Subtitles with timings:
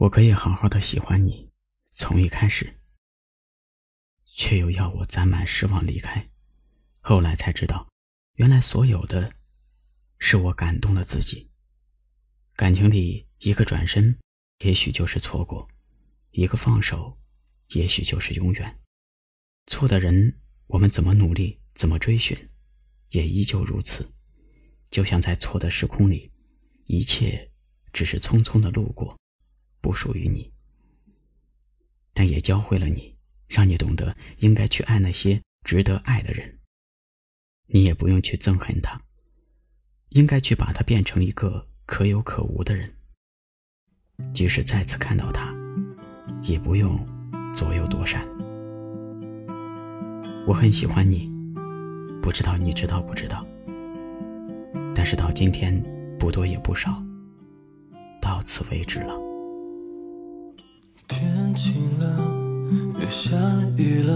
[0.00, 1.50] 我可以好好的喜欢你，
[1.92, 2.80] 从一开始，
[4.24, 6.30] 却又要我攒满失望离开。
[7.02, 7.86] 后来才知道，
[8.36, 9.34] 原来所有的，
[10.18, 11.50] 是我感动了自己。
[12.56, 14.18] 感情里，一个转身，
[14.64, 15.68] 也许就是错过；
[16.30, 17.18] 一个放手，
[17.74, 18.80] 也许就是永远。
[19.66, 22.48] 错的人，我们怎么努力，怎么追寻，
[23.10, 24.10] 也依旧如此。
[24.88, 26.32] 就像在错的时空里，
[26.86, 27.52] 一切
[27.92, 29.19] 只是匆匆的路过。
[29.80, 30.52] 不属于你，
[32.12, 33.16] 但也教会了你，
[33.48, 36.58] 让你懂得应该去爱那些值得爱的人。
[37.66, 39.00] 你也不用去憎恨他，
[40.10, 42.96] 应该去把他变成一个可有可无的人。
[44.34, 45.54] 即使再次看到他，
[46.42, 46.98] 也不用
[47.54, 48.26] 左右躲闪。
[50.46, 51.30] 我很喜欢你，
[52.20, 53.46] 不知道你知道不知道。
[54.94, 55.82] 但是到今天，
[56.18, 57.02] 不多也不少，
[58.20, 59.29] 到此为止了。
[61.62, 62.06] 晴了，
[62.94, 63.36] 又下
[63.76, 64.14] 雨了，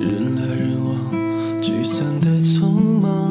[0.00, 3.30] 人来人往，聚散的匆忙，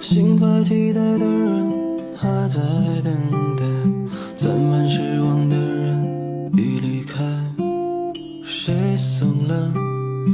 [0.00, 1.70] 心怀期待的人
[2.16, 2.58] 还在
[3.04, 3.12] 等
[3.58, 3.64] 待，
[4.34, 7.22] 攒满失望的人已离开。
[8.46, 9.70] 谁怂了？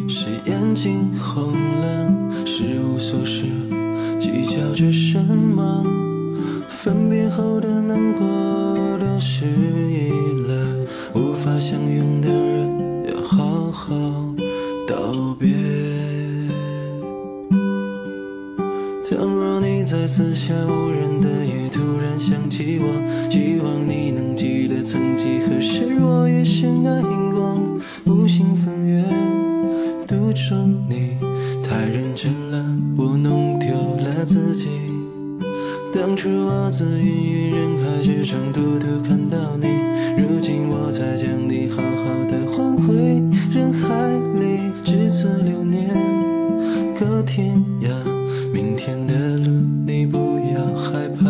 [0.09, 2.13] 谁眼睛红了？
[2.45, 3.43] 是无所事，
[4.21, 5.85] 计较着什么？
[6.69, 8.25] 分别后的难过，
[8.99, 9.47] 流逝
[11.59, 13.95] 相拥的人，要好好
[14.87, 15.49] 道别。
[19.09, 22.87] 倘若你在四下无人的夜突然想起我，
[23.31, 27.01] 希望你能记得曾几何时我也深爱
[27.33, 27.57] 过。
[28.05, 29.03] 无心风月，
[30.07, 31.17] 独钟你，
[31.63, 32.65] 太认真了，
[32.97, 33.69] 我弄丢
[34.05, 34.67] 了自己。
[35.95, 39.66] 当初我自芸芸人海之中，独独看到你。
[47.27, 47.91] 天涯。
[48.53, 49.51] 明天的路，
[49.87, 50.17] 你不
[50.55, 51.25] 要害怕。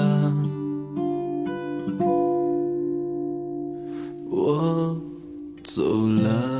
[4.30, 4.96] 我
[5.64, 6.55] 走了。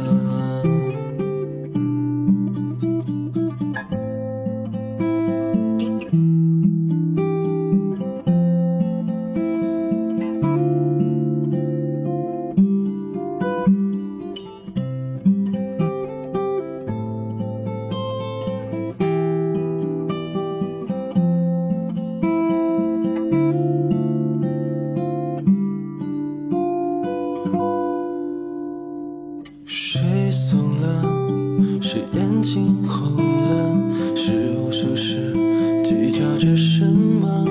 [36.16, 37.44] 叫着什么？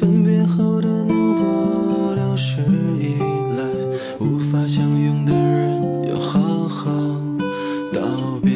[0.00, 2.62] 分别后的难过，流逝
[2.98, 3.12] 以
[3.58, 3.62] 来，
[4.18, 6.90] 无法相拥的人，要好好
[7.92, 8.00] 道
[8.42, 8.52] 别。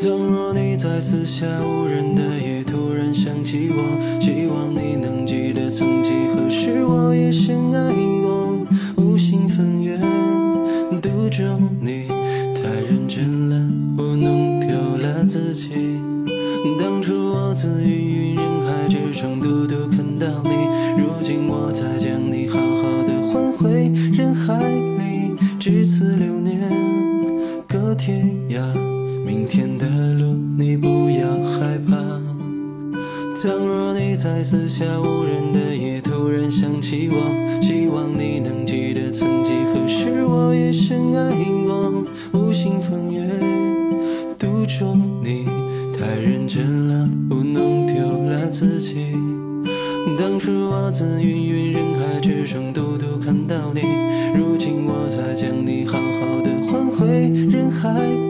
[0.00, 2.27] 倘若你再次下无人的。
[21.28, 26.58] 今我才将你好好的还回人海里，至此流年，
[27.68, 28.62] 隔天涯，
[29.26, 30.34] 明天的路。
[30.56, 31.98] 你不要害怕。
[33.42, 41.30] 倘若你在四下无人的夜突然想起我，希望你能记得曾几何时我也深爱
[41.66, 42.04] 过。
[42.32, 43.28] 无心风月，
[44.38, 45.44] 独钟你，
[45.92, 47.96] 太认真了，我弄丢
[48.30, 49.14] 了自己。
[50.16, 53.80] 当初我自芸芸人海之中独独看到你，
[54.34, 58.27] 如今我才将你好好的还回人海。